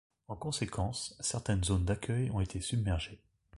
[0.29, 3.21] En conséquence, certaines zones d'accueil ont été submergées.